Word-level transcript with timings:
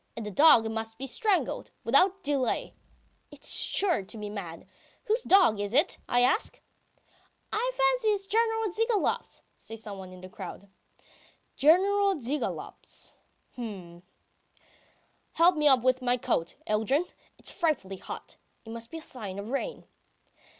And 0.17 0.25
the 0.25 0.31
dog 0.31 0.67
must 0.71 0.97
be 0.97 1.05
strangled. 1.05 1.69
Without 1.83 2.23
delay! 2.23 2.73
It's 3.29 3.51
sure 3.55 4.01
to 4.01 4.17
be 4.17 4.31
mad.... 4.31 4.65
Whose 5.03 5.21
dog 5.21 5.59
is 5.59 5.75
it, 5.75 5.99
I 6.09 6.21
ask?" 6.21 6.59
"I 7.53 7.71
fancy 7.75 8.07
it's 8.07 8.25
General 8.25 8.71
Zhigalov's," 8.71 9.43
says 9.57 9.83
someone 9.83 10.11
in 10.11 10.21
the 10.21 10.27
crowd. 10.27 10.69
"General 11.55 12.15
Zhigalov's, 12.15 13.13
h'm.... 13.53 14.01
Help 15.33 15.55
me 15.55 15.67
off 15.67 15.83
with 15.83 16.01
my 16.01 16.17
coat, 16.17 16.55
Yeldyrin... 16.67 17.07
it's 17.37 17.51
frightfully 17.51 17.97
hot! 17.97 18.37
It 18.65 18.71
must 18.71 18.89
be 18.89 18.97
a 18.97 19.01
sign 19.03 19.37
of 19.37 19.51
rain. 19.51 19.85